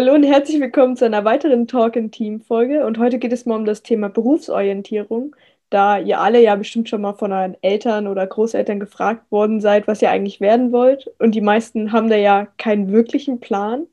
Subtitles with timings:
[0.00, 2.86] Hallo und herzlich willkommen zu einer weiteren Talk in Team Folge.
[2.86, 5.34] Und heute geht es mal um das Thema Berufsorientierung,
[5.70, 9.88] da ihr alle ja bestimmt schon mal von euren Eltern oder Großeltern gefragt worden seid,
[9.88, 11.10] was ihr eigentlich werden wollt.
[11.18, 13.88] Und die meisten haben da ja keinen wirklichen Plan.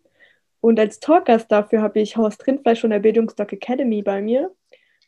[0.61, 4.51] Und als Talkgast dafür habe ich Horst Rindfleisch von der Bildungsdoc Academy bei mir.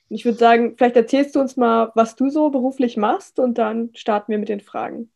[0.09, 3.59] Und ich würde sagen, vielleicht erzählst du uns mal, was du so beruflich machst und
[3.59, 5.11] dann starten wir mit den Fragen.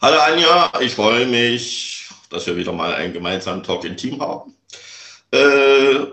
[0.00, 4.54] Hallo Anja, ich freue mich dass wir wieder mal einen gemeinsamen Talk im Team haben.
[5.32, 6.06] Äh,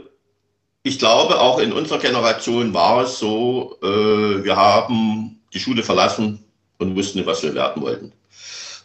[0.83, 6.43] ich glaube, auch in unserer Generation war es so, äh, wir haben die Schule verlassen
[6.77, 8.11] und wussten was wir werden wollten.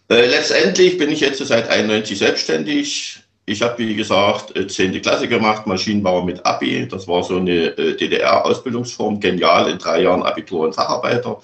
[0.09, 3.21] Äh, letztendlich bin ich jetzt seit 91 selbstständig.
[3.47, 4.95] Ich habe, wie gesagt, 10.
[4.95, 6.89] Äh, Klasse gemacht, Maschinenbauer mit Abi.
[6.89, 11.41] Das war so eine äh, DDR-Ausbildungsform, genial, in drei Jahren Abitur und Facharbeiter.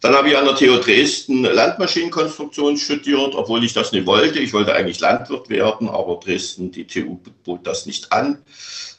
[0.00, 4.38] Dann habe ich an der TU Dresden Landmaschinenkonstruktion studiert, obwohl ich das nicht wollte.
[4.38, 8.42] Ich wollte eigentlich Landwirt werden, aber Dresden, die TU bot das nicht an.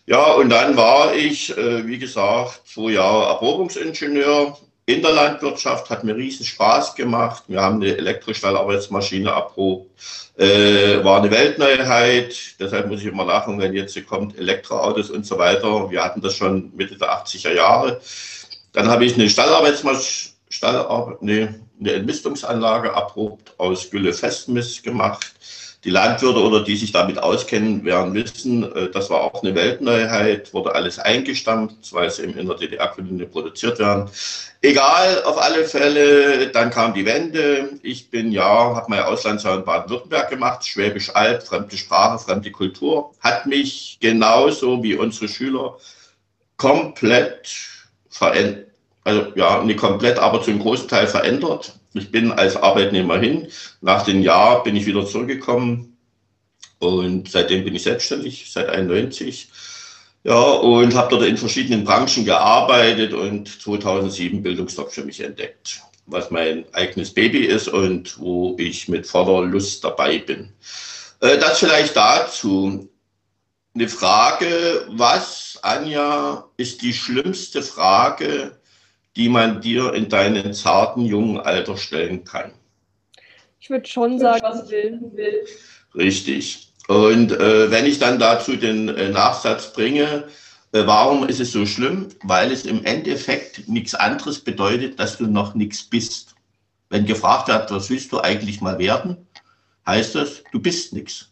[0.08, 6.06] Ja, und dann war ich, äh, wie gesagt, zwei Jahre Erprobungsingenieur in der Landwirtschaft, hat
[6.06, 7.44] mir riesen Spaß gemacht.
[7.48, 9.92] Wir haben eine Elektroschnellarbeitsmaschine erprobt,
[10.38, 12.56] äh, war eine Weltneuheit.
[12.58, 15.92] Deshalb muss ich immer lachen, wenn jetzt kommt Elektroautos und so weiter.
[15.92, 18.00] Wir hatten das schon Mitte der 80er Jahre.
[18.72, 25.34] Dann habe ich eine Stallarbeitsmaschine Stallarbeit, nee, eine Entmistungsanlage erprobt, aus Gülle Festmist gemacht.
[25.84, 30.54] Die Landwirte oder die sich damit auskennen, werden wissen, äh, das war auch eine Weltneuheit,
[30.54, 34.10] wurde alles eingestampft, weil es eben in der DDR-Kolonie produziert werden.
[34.62, 37.70] Egal, auf alle Fälle, dann kam die Wende.
[37.84, 43.14] Ich bin ja, habe mein Auslandsjahr in Baden-Württemberg gemacht, Schwäbisch Alb, fremde Sprache, fremde Kultur,
[43.20, 45.78] hat mich genauso wie unsere Schüler
[46.58, 47.50] komplett
[48.10, 48.67] verändert
[49.08, 51.80] also ja, nicht komplett, aber zum großen Teil verändert.
[51.94, 53.48] Ich bin als Arbeitnehmer hin.
[53.80, 55.98] Nach dem Jahr bin ich wieder zurückgekommen
[56.80, 59.50] und seitdem bin ich selbstständig, seit 91.
[60.26, 66.30] Ja, und habe dort in verschiedenen Branchen gearbeitet und 2007 Bildungsdoc für mich entdeckt, was
[66.30, 70.52] mein eigenes Baby ist und wo ich mit voller Lust dabei bin.
[71.22, 72.90] Äh, das vielleicht dazu.
[73.74, 78.58] Eine Frage, was, Anja, ist die schlimmste Frage,
[79.18, 82.52] die man dir in deinem zarten jungen Alter stellen kann?
[83.60, 85.00] Ich würde schon sagen, was will.
[85.14, 85.46] will.
[85.96, 86.72] Richtig.
[86.88, 90.26] Und äh, wenn ich dann dazu den äh, Nachsatz bringe,
[90.72, 92.08] äh, warum ist es so schlimm?
[92.24, 96.36] Weil es im Endeffekt nichts anderes bedeutet, dass du noch nichts bist.
[96.90, 99.18] Wenn gefragt wird, was willst du eigentlich mal werden,
[99.86, 101.30] heißt das, du bist nichts.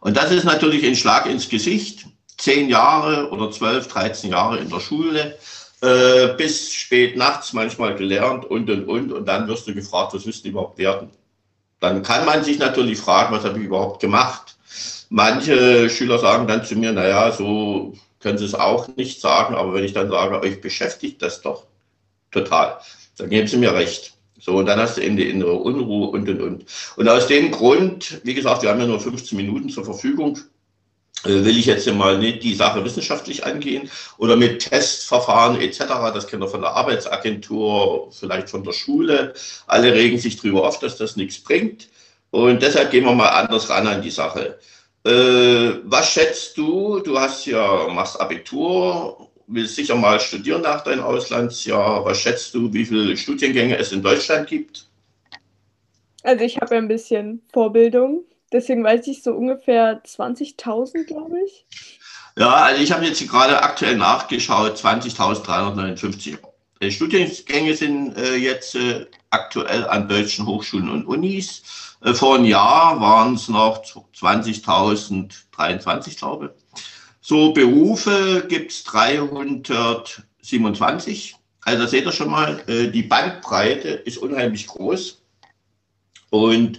[0.00, 2.06] Und das ist natürlich ein Schlag ins Gesicht.
[2.36, 5.36] Zehn Jahre oder zwölf, dreizehn Jahre in der Schule,
[5.80, 10.26] äh, bis spät nachts manchmal gelernt und und und und dann wirst du gefragt, was
[10.26, 11.10] wirst du überhaupt werden?
[11.80, 14.56] Dann kann man sich natürlich fragen, was habe ich überhaupt gemacht?
[15.10, 19.74] Manche Schüler sagen dann zu mir, naja, so können sie es auch nicht sagen, aber
[19.74, 21.66] wenn ich dann sage, euch beschäftigt das doch
[22.30, 22.78] total,
[23.16, 24.14] dann geben sie mir recht.
[24.40, 26.64] So, und dann hast du eben die innere Unruhe und und und.
[26.96, 30.38] Und aus dem Grund, wie gesagt, wir haben ja nur 15 Minuten zur Verfügung,
[31.24, 35.78] will ich jetzt mal nicht die Sache wissenschaftlich angehen oder mit Testverfahren etc.
[36.14, 39.34] Das kennt ihr von der Arbeitsagentur, vielleicht von der Schule.
[39.66, 41.88] Alle regen sich darüber auf, dass das nichts bringt.
[42.30, 44.58] Und deshalb gehen wir mal anders ran an die Sache.
[45.04, 47.00] Äh, was schätzt du?
[47.00, 52.04] Du hast ja, machst Abitur, willst sicher mal studieren nach deinem Auslandsjahr.
[52.04, 54.86] Was schätzt du, wie viele Studiengänge es in Deutschland gibt?
[56.22, 61.66] Also ich habe ein bisschen Vorbildung Deswegen weiß ich so ungefähr 20.000, glaube ich.
[62.38, 66.38] Ja, also ich habe jetzt gerade aktuell nachgeschaut, 20.359
[66.90, 71.96] Studiengänge sind äh, jetzt äh, aktuell an deutschen Hochschulen und Unis.
[72.02, 76.60] Äh, vor einem Jahr waren es noch 20.023, glaube ich.
[77.20, 81.34] So Berufe gibt es 327.
[81.62, 85.20] Also seht ihr schon mal, äh, die Bandbreite ist unheimlich groß.
[86.30, 86.78] Und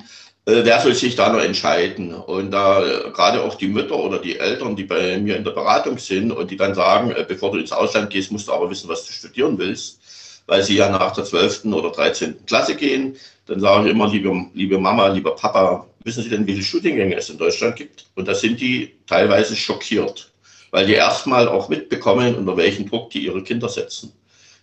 [0.50, 2.14] äh, wer soll sich da noch entscheiden?
[2.14, 5.52] Und da äh, gerade auch die Mütter oder die Eltern, die bei mir in der
[5.52, 8.70] Beratung sind und die dann sagen, äh, bevor du ins Ausland gehst, musst du aber
[8.70, 10.00] wissen, was du studieren willst,
[10.48, 11.66] weil sie ja nach der 12.
[11.66, 12.46] oder 13.
[12.46, 13.16] Klasse gehen,
[13.46, 17.16] dann sage ich immer, liebe, liebe Mama, lieber Papa, wissen Sie denn, wie viele Studiengänge
[17.16, 18.06] es in Deutschland gibt?
[18.16, 20.32] Und da sind die teilweise schockiert.
[20.72, 24.14] weil die erstmal auch mitbekommen, unter welchen Druck die ihre Kinder setzen.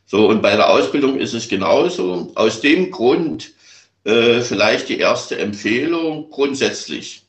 [0.06, 2.30] So, und bei der Ausbildung ist es genauso.
[2.36, 3.52] Aus dem Grund
[4.06, 7.22] äh, vielleicht die erste Empfehlung grundsätzlich.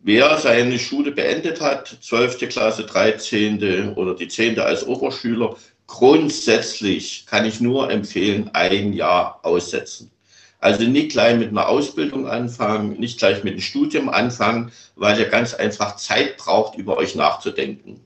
[0.00, 2.48] Wer seine Schule beendet hat, 12.
[2.48, 3.92] Klasse, 13.
[3.94, 4.58] oder die 10.
[4.58, 5.56] als Oberschüler,
[5.86, 10.10] grundsätzlich kann ich nur empfehlen, ein Jahr aussetzen.
[10.58, 15.26] Also nicht gleich mit einer Ausbildung anfangen, nicht gleich mit einem Studium anfangen, weil ihr
[15.26, 18.00] ganz einfach Zeit braucht, über euch nachzudenken.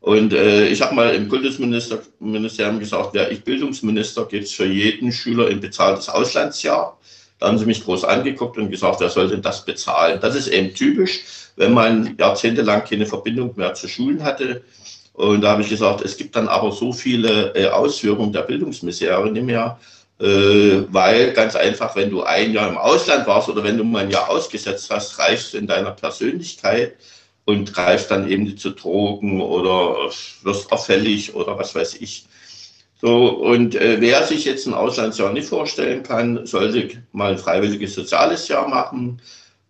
[0.00, 5.12] Und äh, ich habe mal im Kultusministerium gesagt, wäre ich Bildungsminister, gibt es für jeden
[5.12, 6.98] Schüler ein bezahltes Auslandsjahr.
[7.38, 10.18] Da haben sie mich groß angeguckt und gesagt, wer soll denn das bezahlen?
[10.20, 11.20] Das ist eben typisch,
[11.56, 14.62] wenn man jahrzehntelang keine Verbindung mehr zu Schulen hatte.
[15.12, 19.30] Und da habe ich gesagt, es gibt dann aber so viele äh, Auswirkungen der Bildungsmisere
[19.30, 19.78] nicht mehr
[20.20, 24.04] äh, weil ganz einfach, wenn du ein Jahr im Ausland warst oder wenn du mal
[24.04, 26.96] ein Jahr ausgesetzt hast, reifst du in deiner Persönlichkeit
[27.44, 30.10] und greifst dann eben zu Drogen oder
[30.42, 32.26] wirst auffällig oder was weiß ich.
[33.00, 37.94] So, und äh, wer sich jetzt ein Auslandsjahr nicht vorstellen kann, sollte mal ein freiwilliges
[37.94, 39.22] soziales Jahr machen.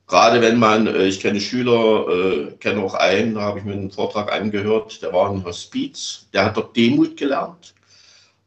[0.07, 3.75] Gerade wenn man, äh, ich kenne Schüler, äh, kenne auch einen, da habe ich mir
[3.75, 7.75] einen Vortrag angehört, der war in Hospiz, der hat dort Demut gelernt.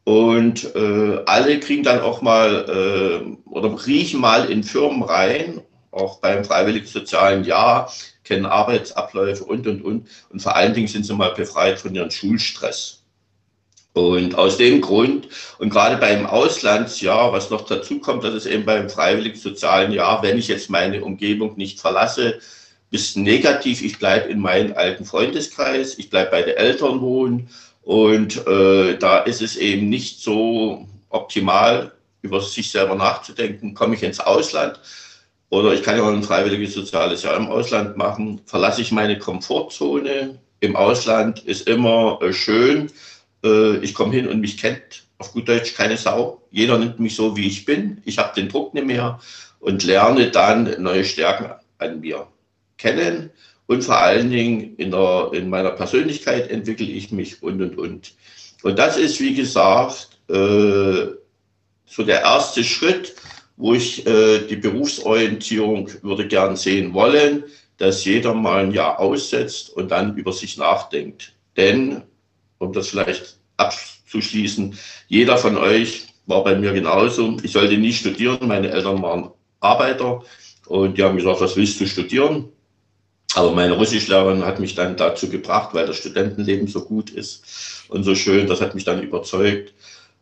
[0.03, 5.61] Und äh, alle kriegen dann auch mal äh, oder riechen mal in Firmen rein,
[5.91, 7.91] auch beim freiwilligen sozialen Jahr,
[8.23, 10.07] kennen Arbeitsabläufe und, und, und.
[10.29, 13.00] Und vor allen Dingen sind sie mal befreit von ihrem Schulstress.
[13.93, 15.27] Und aus dem Grund,
[15.59, 20.23] und gerade beim Auslandsjahr, was noch dazu kommt, dass es eben beim freiwilligen sozialen Jahr,
[20.23, 22.39] wenn ich jetzt meine Umgebung nicht verlasse,
[22.89, 27.49] ist negativ, ich bleibe in meinem alten Freundeskreis, ich bleibe bei den Eltern wohnen
[27.83, 34.03] und äh, da ist es eben nicht so optimal, über sich selber nachzudenken, komme ich
[34.03, 34.79] ins Ausland
[35.49, 39.19] oder ich kann ja auch ein freiwilliges soziales Jahr im Ausland machen, verlasse ich meine
[39.19, 40.39] Komfortzone.
[40.61, 42.89] Im Ausland ist immer äh, schön,
[43.43, 46.41] äh, ich komme hin und mich kennt auf gut Deutsch keine Sau.
[46.51, 48.01] Jeder nimmt mich so, wie ich bin.
[48.05, 49.19] Ich habe den Druck nicht mehr
[49.59, 52.27] und lerne dann neue Stärken an mir
[52.77, 53.29] kennen
[53.67, 58.13] und vor allen Dingen in, der, in meiner Persönlichkeit entwickle ich mich und, und, und.
[58.63, 61.15] Und das ist, wie gesagt, äh,
[61.85, 63.15] so der erste Schritt,
[63.55, 67.43] wo ich äh, die Berufsorientierung würde gern sehen wollen,
[67.77, 71.33] dass jeder mal ein Jahr aussetzt und dann über sich nachdenkt.
[71.55, 72.03] Denn,
[72.61, 74.77] um das vielleicht abzuschließen,
[75.07, 77.37] jeder von euch war bei mir genauso.
[77.43, 78.47] Ich sollte nie studieren.
[78.47, 80.23] Meine Eltern waren Arbeiter
[80.67, 82.49] und die haben gesagt, was willst du studieren?
[83.33, 88.03] Aber meine Russischlehrerin hat mich dann dazu gebracht, weil das Studentenleben so gut ist und
[88.03, 89.73] so schön, das hat mich dann überzeugt.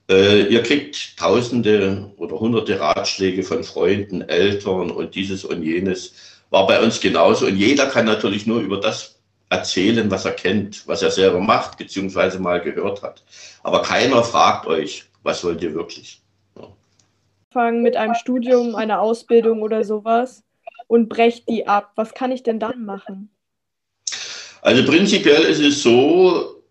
[0.09, 6.13] Äh, ihr kriegt tausende oder hunderte Ratschläge von Freunden, Eltern und dieses und jenes.
[6.51, 7.45] War bei uns genauso.
[7.45, 9.18] Und jeder kann natürlich nur über das
[9.49, 13.23] erzählen, was er kennt, was er selber macht, beziehungsweise mal gehört hat.
[13.63, 16.21] Aber keiner fragt euch, was wollt ihr wirklich?
[16.55, 16.67] Ja.
[17.51, 20.43] Fangen mit einem Studium, einer Ausbildung oder sowas
[20.87, 21.91] und breche die ab.
[21.95, 23.29] Was kann ich denn dann machen?
[24.61, 26.61] Also prinzipiell ist es so,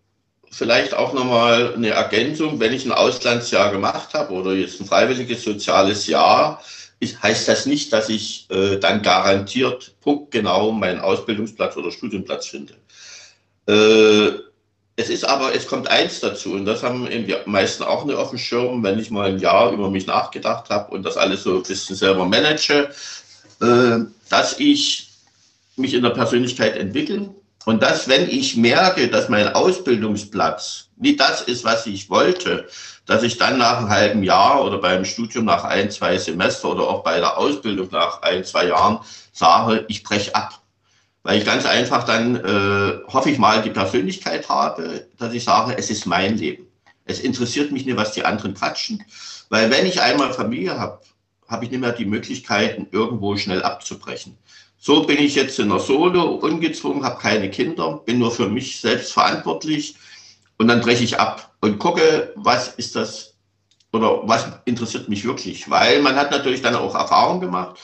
[0.51, 5.43] vielleicht auch nochmal eine Ergänzung, wenn ich ein Auslandsjahr gemacht habe oder jetzt ein freiwilliges
[5.43, 6.61] soziales Jahr,
[6.99, 12.73] ist, heißt das nicht, dass ich äh, dann garantiert punktgenau meinen Ausbildungsplatz oder Studienplatz finde.
[13.67, 14.39] Äh,
[14.95, 18.31] es ist aber, es kommt eins dazu, und das haben die meisten auch nicht auf
[18.31, 21.55] dem Schirm, wenn ich mal ein Jahr über mich nachgedacht habe und das alles so
[21.55, 22.89] ein bisschen selber manage,
[23.61, 25.09] äh, dass ich
[25.77, 27.33] mich in der Persönlichkeit entwickle
[27.65, 32.67] und dass, wenn ich merke, dass mein Ausbildungsplatz nicht das ist, was ich wollte,
[33.05, 36.87] dass ich dann nach einem halben Jahr oder beim Studium nach ein, zwei Semester oder
[36.87, 38.99] auch bei der Ausbildung nach ein, zwei Jahren
[39.31, 40.61] sage, ich breche ab.
[41.23, 45.75] Weil ich ganz einfach dann, äh, hoffe ich mal, die Persönlichkeit habe, dass ich sage,
[45.77, 46.67] es ist mein Leben.
[47.05, 49.03] Es interessiert mich nicht, was die anderen quatschen.
[49.49, 50.99] Weil wenn ich einmal Familie habe,
[51.47, 54.37] habe ich nicht mehr die Möglichkeiten, irgendwo schnell abzubrechen.
[54.77, 58.79] So bin ich jetzt in der Solo, ungezwungen, habe keine Kinder, bin nur für mich
[58.79, 59.95] selbst verantwortlich
[60.59, 63.33] und dann breche ich ab und gucke, was ist das
[63.91, 67.79] oder was interessiert mich wirklich, weil man hat natürlich dann auch Erfahrung gemacht.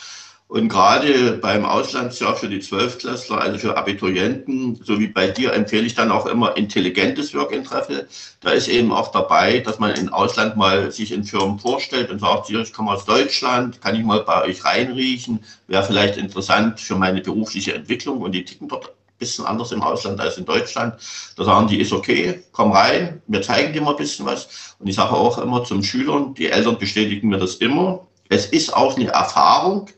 [0.48, 5.88] Und gerade beim Auslandsjahr für die Zwölftklässler, also für Abiturienten, so wie bei dir, empfehle
[5.88, 8.08] ich dann auch immer intelligentes Work-and-Travel.
[8.42, 12.20] Da ist eben auch dabei, dass man im Ausland mal sich in Firmen vorstellt und
[12.20, 16.80] sagt, hier, ich komme aus Deutschland, kann ich mal bei euch reinriechen, wäre vielleicht interessant
[16.80, 18.94] für meine berufliche Entwicklung und die ticken dort
[19.26, 20.96] bisschen anders im Ausland als in Deutschland.
[21.36, 24.76] Da sagen die, ist okay, komm rein, wir zeigen dir mal ein bisschen was.
[24.80, 28.08] Und ich sage auch immer zum Schülern, die Eltern bestätigen mir das immer.
[28.30, 29.90] Es ist auch eine Erfahrung,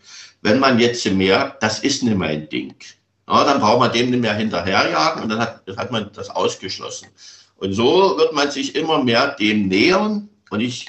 [0.42, 2.76] wenn man jetzt merkt, das ist nicht mein Ding,
[3.28, 7.08] Ja, dann braucht man dem nicht mehr hinterherjagen und dann hat, hat man das ausgeschlossen.
[7.58, 10.30] Und so wird man sich immer mehr dem nähern.
[10.50, 10.88] Und ich,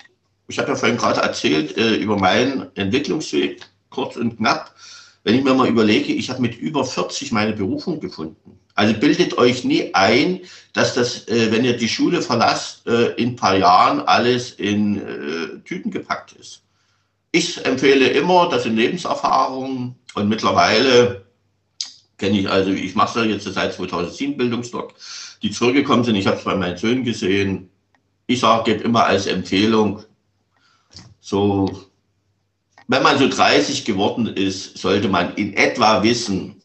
[0.49, 4.75] ich habe ja vorhin gerade erzählt äh, über meinen Entwicklungsweg, kurz und knapp.
[5.29, 8.59] Wenn ich mir mal überlege, ich habe mit über 40 meine Berufung gefunden.
[8.75, 10.41] Also bildet euch nie ein,
[10.73, 14.97] dass das, äh, wenn ihr die Schule verlasst, äh, in ein paar Jahren alles in
[14.97, 16.63] äh, Tüten gepackt ist.
[17.31, 21.27] Ich empfehle immer, das sind Lebenserfahrungen und mittlerweile
[22.17, 24.95] kenne ich, also ich mache das jetzt seit 2007 Bildungsdoc,
[25.43, 26.17] die zurückgekommen sind.
[26.17, 27.69] Ich habe es bei meinen Söhnen gesehen.
[28.27, 30.05] Ich sage, gebe immer als Empfehlung,
[31.21, 31.88] so,
[32.89, 36.57] wenn man so 30 geworden ist, sollte man in etwa wissen,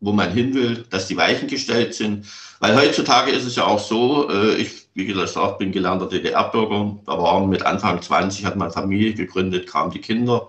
[0.00, 2.26] wo man hin will, dass die Weichen gestellt sind.
[2.60, 6.96] Weil heutzutage ist es ja auch so, äh, ich, wie gesagt, bin gelernter DDR-Bürger.
[7.04, 10.48] Da waren mit Anfang 20, hat man Familie gegründet, kamen die Kinder.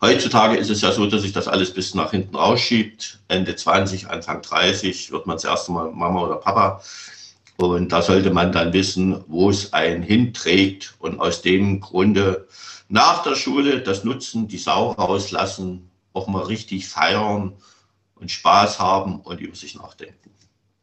[0.00, 3.20] Heutzutage ist es ja so, dass sich das alles bis nach hinten rausschiebt.
[3.28, 6.82] Ende 20, Anfang 30 wird man das erste Mal Mama oder Papa.
[7.56, 12.48] Und da sollte man dann wissen, wo es einen hinträgt und aus dem Grunde
[12.88, 17.52] nach der Schule das Nutzen, die Sau rauslassen, auch mal richtig feiern
[18.16, 20.30] und Spaß haben und über sich nachdenken.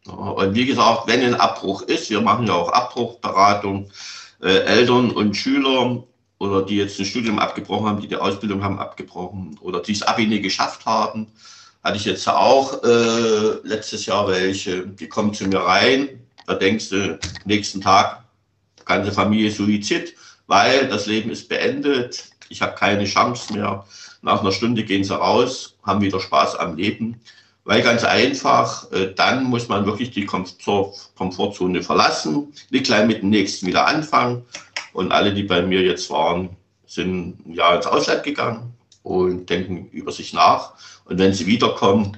[0.08, 3.92] Und wie gesagt, wenn ein Abbruch ist, wir machen ja auch Abbruchberatung,
[4.42, 6.04] äh, Eltern und Schüler
[6.40, 10.02] oder die jetzt ein Studium abgebrochen haben, die die Ausbildung haben abgebrochen oder die das
[10.02, 11.28] Abi nie geschafft haben,
[11.84, 16.10] hatte ich jetzt auch äh, letztes Jahr welche, die kommen zu mir rein,
[16.48, 18.24] da denkst du, nächsten Tag,
[18.86, 20.16] ganze Familie Suizid,
[20.48, 23.86] weil das Leben ist beendet, ich habe keine Chance mehr.
[24.22, 27.22] Nach einer Stunde gehen sie raus, haben wieder Spaß am Leben.
[27.64, 33.30] Weil ganz einfach, äh, dann muss man wirklich die Komfortzone verlassen, nicht gleich mit dem
[33.30, 34.44] nächsten wieder anfangen.
[34.94, 36.50] Und alle, die bei mir jetzt waren,
[36.86, 40.74] sind Jahr ins Ausland gegangen und denken über sich nach.
[41.06, 42.18] Und wenn sie wiederkommen,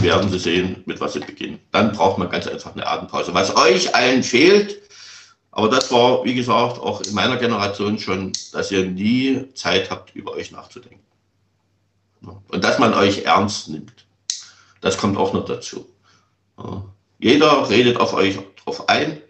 [0.00, 1.58] werden sie sehen, mit was sie beginnen.
[1.70, 3.34] Dann braucht man ganz einfach eine Atempause.
[3.34, 4.80] Was euch allen fehlt,
[5.50, 10.14] aber das war, wie gesagt, auch in meiner Generation schon, dass ihr nie Zeit habt,
[10.16, 11.04] über euch nachzudenken.
[12.22, 14.06] Und dass man euch ernst nimmt.
[14.80, 15.86] Das kommt auch noch dazu.
[17.18, 19.20] Jeder redet auf euch drauf ein.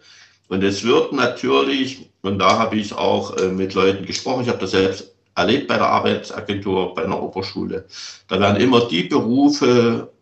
[0.48, 4.58] Und es wird natürlich, und da habe ich auch äh, mit Leuten gesprochen, ich habe
[4.58, 7.86] das selbst erlebt bei der Arbeitsagentur, bei einer Oberschule.
[8.28, 10.12] Da werden immer die Berufe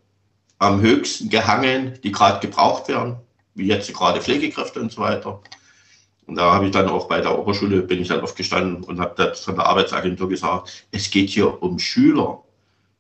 [0.61, 3.17] am höchsten gehangen, die gerade gebraucht werden,
[3.55, 5.41] wie jetzt gerade Pflegekräfte und so weiter.
[6.27, 9.15] Und da habe ich dann auch bei der Oberschule, bin ich dann aufgestanden und habe
[9.17, 12.45] das von der Arbeitsagentur gesagt, es geht hier um Schüler.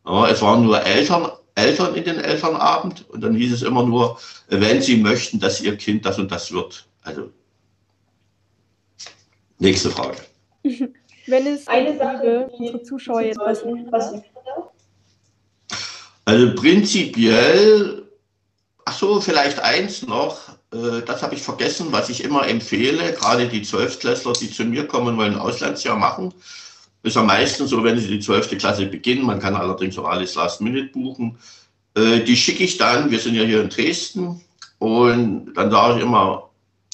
[0.06, 4.18] Ja, es waren nur Eltern, Eltern in den Elternabend und dann hieß es immer nur,
[4.48, 6.88] wenn sie möchten, dass ihr Kind das und das wird.
[7.02, 7.30] Also,
[9.58, 10.16] nächste Frage.
[11.26, 14.14] Wenn es eine Sache, unsere Zuschauer jetzt was, was
[16.30, 18.04] Also prinzipiell,
[18.84, 23.48] ach so, vielleicht eins noch, äh, das habe ich vergessen, was ich immer empfehle, gerade
[23.48, 26.32] die Zwölftklässler, die zu mir kommen wollen, ein Auslandsjahr machen.
[27.02, 29.26] Ist ja meistens so, wenn sie die zwölfte Klasse beginnen.
[29.26, 31.36] Man kann allerdings auch alles Last Minute buchen.
[31.96, 34.40] Äh, die schicke ich dann, wir sind ja hier in Dresden,
[34.78, 36.48] und dann sage ich immer,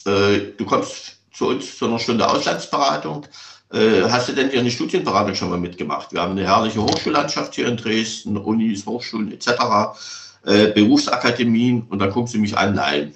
[0.06, 3.26] äh, du kommst zu uns zu einer Stunde Auslandsberatung.
[3.72, 6.12] Hast du denn hier eine Studienberatung schon mal mitgemacht?
[6.12, 9.52] Wir haben eine herrliche Hochschullandschaft hier in Dresden, Unis, Hochschulen etc.,
[10.42, 13.14] Berufsakademien und dann gucken sie mich an, nein,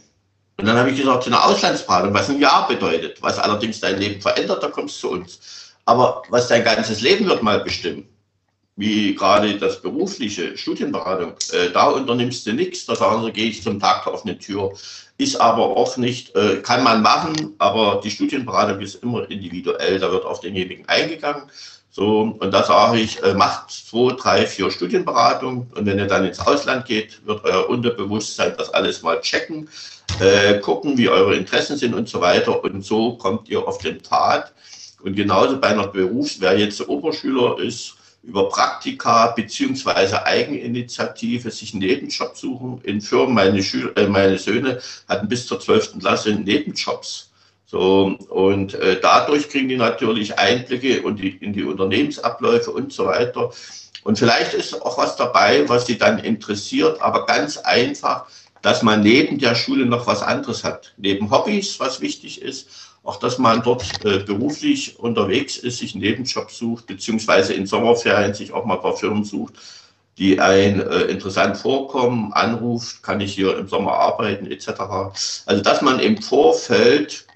[0.61, 4.21] und dann habe ich gesagt, eine Auslandsberatung, was ein Jahr bedeutet, was allerdings dein Leben
[4.21, 5.73] verändert, da kommst du zu uns.
[5.87, 8.07] Aber was dein ganzes Leben wird mal bestimmen,
[8.77, 13.79] wie gerade das berufliche, Studienberatung, äh, da unternimmst du nichts, da sagen gehe ich zum
[13.79, 14.73] Tag der offenen Tür.
[15.19, 20.11] Ist aber auch nicht, äh, kann man machen, aber die Studienberatung ist immer individuell, da
[20.11, 21.43] wird auf denjenigen eingegangen.
[21.93, 26.25] So, und da sage ich, äh, macht zwei, drei, vier Studienberatungen und wenn ihr dann
[26.25, 29.69] ins Ausland geht, wird euer Unterbewusstsein das alles mal checken
[30.21, 32.63] äh, gucken, wie eure Interessen sind und so weiter.
[32.63, 34.53] Und so kommt ihr auf den Pfad.
[35.03, 41.83] Und genauso bei einer Berufs-, wer jetzt Oberschüler ist, über Praktika beziehungsweise Eigeninitiative sich einen
[41.83, 42.81] Nebenjob suchen.
[42.83, 45.99] In Firmen, meine, Schüler, äh, meine Söhne hatten bis zur 12.
[45.99, 47.31] Klasse Nebenjobs.
[47.67, 53.07] So, und äh, dadurch kriegen die natürlich Einblicke und die, in die Unternehmensabläufe und so
[53.07, 53.53] weiter.
[54.03, 58.27] Und vielleicht ist auch was dabei, was sie dann interessiert, aber ganz einfach,
[58.61, 60.95] dass man neben der Schule noch was anderes hat.
[60.97, 66.03] Neben Hobbys, was wichtig ist, auch dass man dort äh, beruflich unterwegs ist, sich einen
[66.03, 69.55] Nebenjob sucht, beziehungsweise in Sommerferien sich auch mal ein paar Firmen sucht,
[70.19, 74.69] die ein äh, interessant vorkommen, anruft, kann ich hier im Sommer arbeiten, etc.
[75.47, 77.27] Also dass man im Vorfeld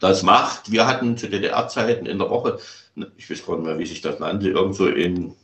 [0.00, 0.72] das macht.
[0.72, 2.58] Wir hatten zu DDR-Zeiten in der Woche,
[3.16, 5.34] ich weiß gar nicht mehr, wie sich das nannte, irgendwo in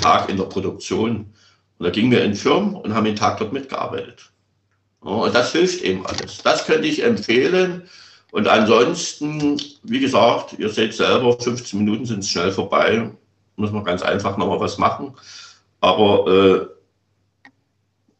[0.00, 1.32] Tag in der Produktion
[1.78, 4.30] Und da gingen wir in Firmen und haben den Tag dort mitgearbeitet.
[5.00, 6.38] Und das hilft eben alles.
[6.44, 7.88] Das könnte ich empfehlen.
[8.32, 13.10] Und ansonsten, wie gesagt, ihr seht selber, 15 Minuten sind schnell vorbei.
[13.56, 15.14] Muss man ganz einfach nochmal was machen.
[15.82, 16.66] Aber äh,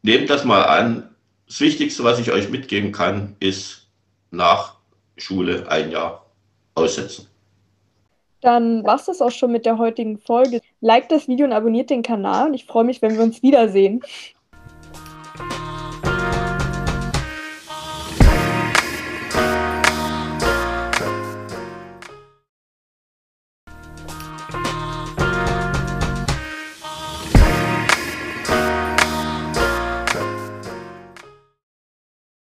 [0.03, 1.09] nehmt das mal an.
[1.47, 3.87] Das Wichtigste, was ich euch mitgeben kann, ist
[4.29, 4.75] nach
[5.17, 6.27] Schule ein Jahr
[6.75, 7.27] aussetzen.
[8.39, 10.61] Dann war es das auch schon mit der heutigen Folge.
[10.79, 14.03] Like das Video und abonniert den Kanal und ich freue mich, wenn wir uns wiedersehen.